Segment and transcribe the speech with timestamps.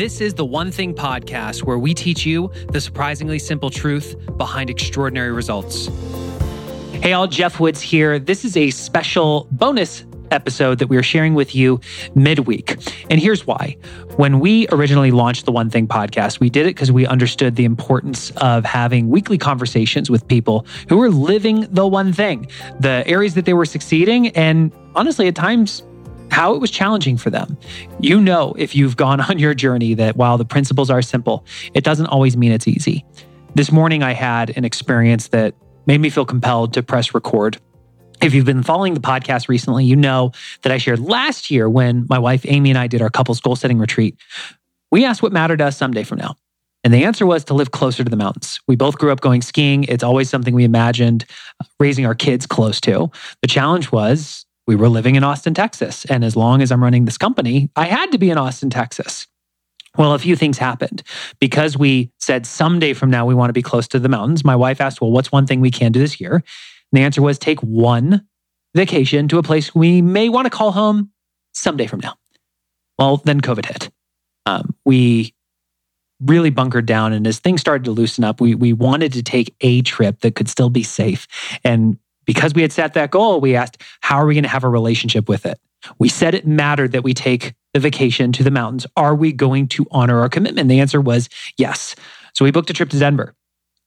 [0.00, 4.70] This is the One Thing podcast where we teach you the surprisingly simple truth behind
[4.70, 5.90] extraordinary results.
[7.02, 8.18] Hey, all, Geoff Woods here.
[8.18, 11.80] This is a special bonus episode that we are sharing with you
[12.14, 12.78] midweek.
[13.10, 13.76] And here's why.
[14.16, 17.66] When we originally launched the One Thing podcast, we did it because we understood the
[17.66, 22.46] importance of having weekly conversations with people who were living the one thing,
[22.78, 25.82] the areas that they were succeeding, and honestly, at times,
[26.30, 27.58] how it was challenging for them.
[28.00, 31.44] You know, if you've gone on your journey, that while the principles are simple,
[31.74, 33.04] it doesn't always mean it's easy.
[33.54, 35.54] This morning, I had an experience that
[35.86, 37.58] made me feel compelled to press record.
[38.22, 42.06] If you've been following the podcast recently, you know that I shared last year when
[42.08, 44.16] my wife Amy and I did our couples goal setting retreat.
[44.92, 46.36] We asked what mattered to us someday from now.
[46.82, 48.60] And the answer was to live closer to the mountains.
[48.66, 49.84] We both grew up going skiing.
[49.84, 51.26] It's always something we imagined
[51.60, 53.10] uh, raising our kids close to.
[53.42, 56.04] The challenge was we were living in Austin, Texas.
[56.04, 59.26] And as long as I'm running this company, I had to be in Austin, Texas.
[59.98, 61.02] Well, a few things happened.
[61.40, 64.54] Because we said someday from now we want to be close to the mountains, my
[64.54, 66.34] wife asked, Well, what's one thing we can do this year?
[66.34, 66.44] And
[66.92, 68.24] the answer was take one
[68.76, 71.10] vacation to a place we may want to call home
[71.52, 72.14] someday from now.
[72.96, 73.90] Well, then COVID hit.
[74.46, 75.34] Um, we
[76.20, 77.12] really bunkered down.
[77.12, 80.36] And as things started to loosen up, we, we wanted to take a trip that
[80.36, 81.26] could still be safe.
[81.64, 81.98] And
[82.30, 84.68] because we had set that goal, we asked, how are we going to have a
[84.68, 85.58] relationship with it?
[85.98, 88.86] We said it mattered that we take the vacation to the mountains.
[88.96, 90.68] Are we going to honor our commitment?
[90.68, 91.96] The answer was yes.
[92.34, 93.34] So we booked a trip to Denver.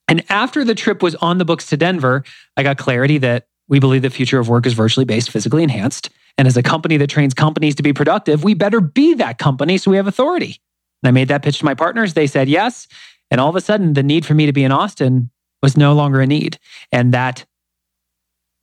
[0.09, 2.25] And after the trip was on the books to Denver,
[2.57, 6.09] I got clarity that we believe the future of work is virtually based, physically enhanced.
[6.37, 9.77] And as a company that trains companies to be productive, we better be that company
[9.77, 10.59] so we have authority.
[11.01, 12.13] And I made that pitch to my partners.
[12.13, 12.89] They said yes.
[13.31, 15.29] And all of a sudden, the need for me to be in Austin
[15.61, 16.59] was no longer a need.
[16.91, 17.45] And that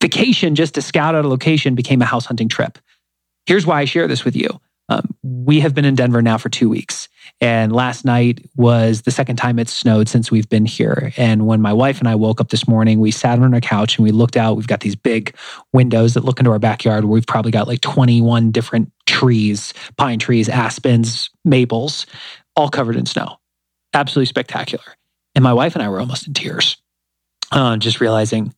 [0.00, 2.78] vacation just to scout out a location became a house hunting trip.
[3.46, 4.60] Here's why I share this with you.
[4.88, 7.08] Um, we have been in Denver now for two weeks.
[7.40, 11.12] And last night was the second time it's snowed since we've been here.
[11.16, 13.96] And when my wife and I woke up this morning, we sat on our couch
[13.96, 14.56] and we looked out.
[14.56, 15.34] We've got these big
[15.72, 20.18] windows that look into our backyard where we've probably got like 21 different trees, pine
[20.18, 22.04] trees, aspens, maples,
[22.56, 23.38] all covered in snow.
[23.94, 24.84] Absolutely spectacular.
[25.34, 26.76] And my wife and I were almost in tears,
[27.52, 28.52] uh, just realizing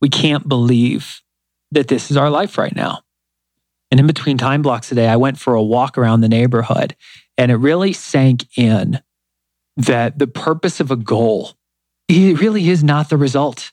[0.00, 1.20] we can't believe
[1.70, 3.02] that this is our life right now.
[3.90, 6.94] And in between time blocks today, I went for a walk around the neighborhood
[7.36, 9.00] and it really sank in
[9.76, 11.54] that the purpose of a goal
[12.08, 13.72] it really is not the result.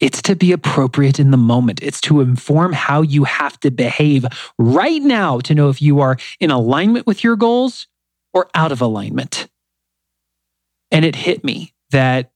[0.00, 1.82] It's to be appropriate in the moment.
[1.82, 4.24] It's to inform how you have to behave
[4.58, 7.86] right now to know if you are in alignment with your goals
[8.32, 9.48] or out of alignment.
[10.90, 12.32] And it hit me that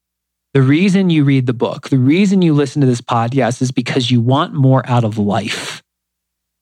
[0.57, 4.11] the reason you read the book, the reason you listen to this podcast is because
[4.11, 5.83] you want more out of life.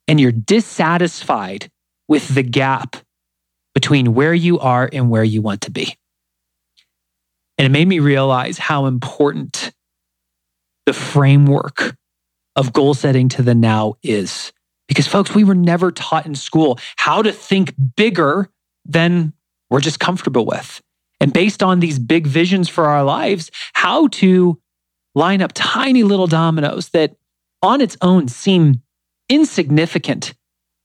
[0.08, 1.70] And you're dissatisfied
[2.08, 2.96] with the gap
[3.72, 5.96] between where you are and where you want to be.
[7.56, 9.70] And it made me realize how important
[10.86, 11.96] the framework
[12.56, 14.52] of goal setting to the now is.
[14.88, 18.50] Because, folks, we were never taught in school how to think bigger
[18.84, 19.34] than
[19.70, 20.82] we're just comfortable with
[21.24, 24.60] and based on these big visions for our lives, how to
[25.14, 27.16] line up tiny little dominoes that
[27.62, 28.82] on its own seem
[29.30, 30.34] insignificant.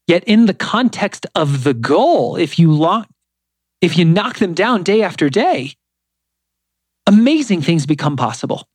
[0.08, 3.10] Yet in the context of the goal, if you lock,
[3.82, 5.74] if you knock them down day after day,
[7.06, 8.66] amazing things become possible.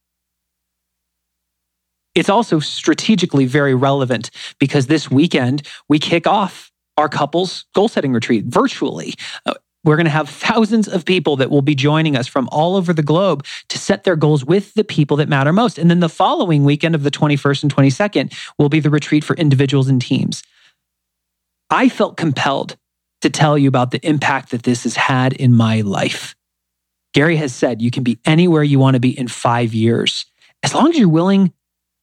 [2.15, 4.31] It's also strategically very relevant
[4.61, 9.15] because this weekend we kick off our couples goal setting retreat virtually.
[9.47, 9.55] Uh,
[9.85, 12.93] We're going to have thousands of people that will be joining us from all over
[12.93, 15.79] the globe to set their goals with the people that matter most.
[15.79, 19.37] And then the following weekend of the 21st and 22nd will be the retreat for
[19.37, 20.43] individuals and teams.
[21.71, 22.77] I felt compelled
[23.21, 26.35] to tell you about the impact that this has had in my life.
[27.13, 30.27] Gary has said you can be anywhere you want to be in five years,
[30.63, 31.53] as long as you're willing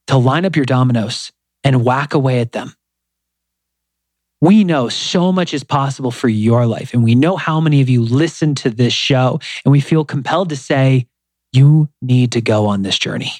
[0.07, 1.31] to line up your dominoes
[1.63, 2.73] and whack away at them.
[4.41, 6.93] We know so much is possible for your life.
[6.93, 9.39] And we know how many of you listen to this show.
[9.63, 11.07] And we feel compelled to say,
[11.53, 13.31] you need to go on this journey.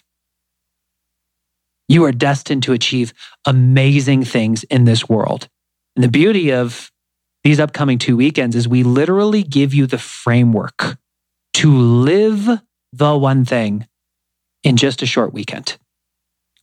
[1.87, 3.13] You are destined to achieve
[3.45, 5.49] amazing things in this world.
[5.95, 6.91] And the beauty of
[7.43, 10.97] these upcoming two weekends is we literally give you the framework
[11.55, 12.61] to live
[12.93, 13.87] the one thing
[14.63, 15.77] in just a short weekend.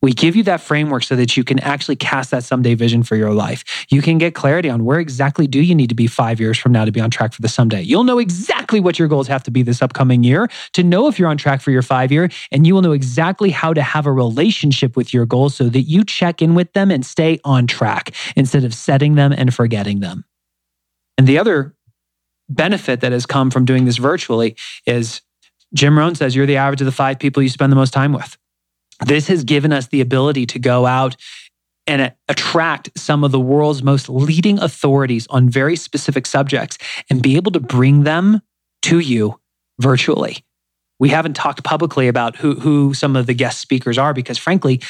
[0.00, 3.16] We give you that framework so that you can actually cast that someday vision for
[3.16, 3.86] your life.
[3.90, 6.70] You can get clarity on where exactly do you need to be five years from
[6.70, 7.82] now to be on track for the someday.
[7.82, 11.18] You'll know exactly what your goals have to be this upcoming year to know if
[11.18, 14.06] you're on track for your five year, and you will know exactly how to have
[14.06, 17.66] a relationship with your goals so that you check in with them and stay on
[17.66, 20.24] track instead of setting them and forgetting them.
[21.16, 21.74] And the other
[22.48, 24.56] benefit that has come from doing this virtually
[24.86, 25.22] is
[25.74, 28.12] Jim Rohn says you're the average of the five people you spend the most time
[28.12, 28.38] with.
[29.04, 31.16] This has given us the ability to go out
[31.86, 36.76] and attract some of the world's most leading authorities on very specific subjects
[37.08, 38.42] and be able to bring them
[38.82, 39.40] to you
[39.80, 40.44] virtually.
[40.98, 44.82] We haven't talked publicly about who, who some of the guest speakers are because, frankly,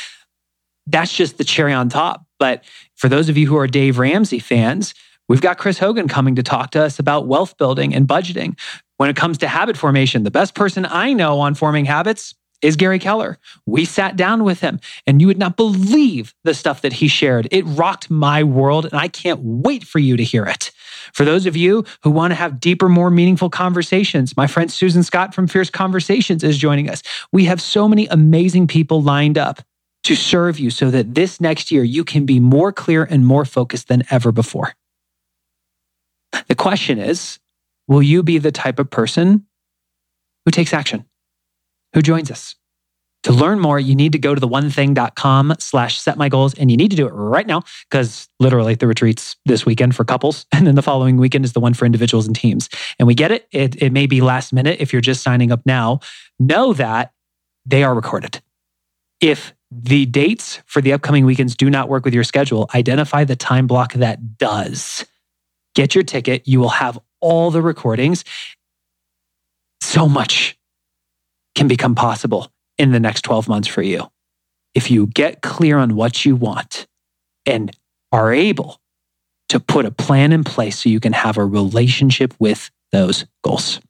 [0.87, 2.25] that's just the cherry on top.
[2.38, 2.64] But
[2.96, 4.94] for those of you who are Dave Ramsey fans,
[5.28, 8.58] we've got Chris Hogan coming to talk to us about wealth building and budgeting.
[8.96, 12.76] When it comes to habit formation, the best person I know on forming habits is
[12.76, 13.38] Gary Keller.
[13.66, 17.49] We sat down with him and you would not believe the stuff that he shared.
[17.50, 20.70] It rocked my world and I can't wait for you to hear it.
[21.12, 25.02] For those of you who want to have deeper, more meaningful conversations, my friend Susan
[25.02, 27.02] Scott from Fierce Conversations is joining us.
[27.32, 29.62] We have so many amazing people lined up
[30.05, 33.44] to serve you so that this next year you can be more clear and more
[33.44, 34.75] focused than ever before.
[36.46, 37.38] The question is,
[37.88, 39.46] Will you be the type of person
[40.44, 41.06] who takes action,
[41.94, 42.55] who joins us?
[43.25, 46.55] To learn more, you need to go to the onething.com slash set my goals.
[46.55, 50.05] And you need to do it right now because literally the retreat's this weekend for
[50.05, 50.46] couples.
[50.52, 52.69] And then the following weekend is the one for individuals and teams.
[52.99, 53.46] And we get it.
[53.52, 56.00] It, it may be last minute if you're just signing up now.
[56.38, 57.12] Know that
[57.67, 58.41] they are recorded.
[59.20, 63.37] If the dates for the upcoming weekends do not work with your schedule, identify the
[63.37, 65.05] time block that does.
[65.75, 66.49] Get your ticket.
[66.49, 68.25] You will have all the recordings.
[69.81, 70.57] So much
[71.58, 74.06] can become possible in the next 12 months for you.
[74.75, 76.87] If you get clear on what you want
[77.44, 77.76] and
[78.12, 78.81] are able
[79.49, 83.81] to put a plan in place so you can have a relationship with those goals.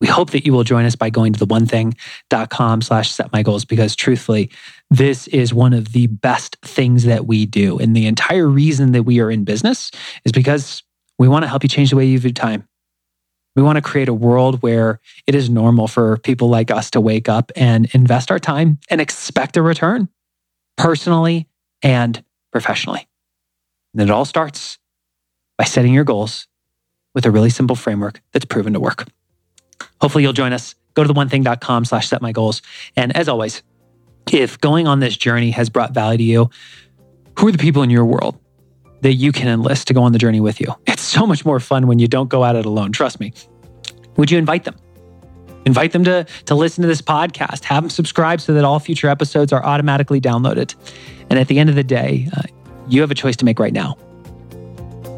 [0.00, 3.42] We hope that you will join us by going to the onething.com slash set my
[3.42, 4.50] goals because truthfully,
[4.90, 7.78] this is one of the best things that we do.
[7.78, 9.90] And the entire reason that we are in business
[10.26, 10.82] is because
[11.18, 12.68] we want to help you change the way you view time.
[13.56, 17.00] We want to create a world where it is normal for people like us to
[17.00, 20.08] wake up and invest our time and expect a return
[20.76, 21.48] personally
[21.82, 23.08] and professionally.
[23.92, 24.78] And it all starts
[25.56, 26.48] by setting your goals
[27.14, 29.06] with a really simple framework that's proven to work.
[30.00, 30.74] Hopefully you'll join us.
[30.94, 32.60] Go to the onething.com slash set my goals.
[32.96, 33.62] And as always,
[34.32, 36.50] if going on this journey has brought value to you,
[37.38, 38.38] who are the people in your world
[39.04, 40.74] that you can enlist to go on the journey with you.
[40.86, 42.90] It's so much more fun when you don't go at it alone.
[42.90, 43.34] Trust me.
[44.16, 44.76] Would you invite them?
[45.66, 47.64] Invite them to, to listen to this podcast.
[47.64, 50.74] Have them subscribe so that all future episodes are automatically downloaded.
[51.28, 52.44] And at the end of the day, uh,
[52.88, 53.98] you have a choice to make right now.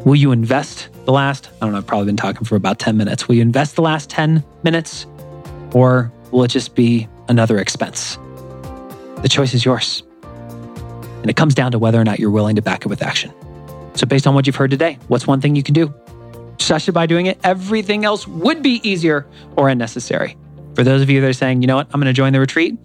[0.03, 2.97] Will you invest the last, I don't know, I've probably been talking for about 10
[2.97, 3.29] minutes.
[3.29, 5.05] Will you invest the last 10 minutes
[5.73, 8.17] or will it just be another expense?
[9.21, 10.03] The choice is yours.
[11.21, 13.33] And it comes down to whether or not you're willing to back it with action.
[13.97, 15.93] So, based on what you've heard today, what's one thing you can do?
[16.59, 20.37] Especially by doing it, everything else would be easier or unnecessary.
[20.75, 22.39] For those of you that are saying, you know what, I'm going to join the
[22.39, 22.77] retreat,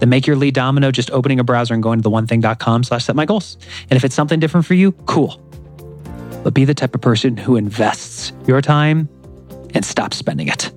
[0.00, 3.06] then make your lead domino just opening a browser and going to the onething.com slash
[3.06, 3.56] set my goals.
[3.88, 5.40] And if it's something different for you, cool.
[6.44, 9.08] But be the type of person who invests your time
[9.74, 10.70] and stops spending it.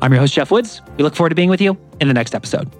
[0.00, 0.80] I'm your host, Geoff Woods.
[0.96, 2.70] We look forward to being with you in the next episode.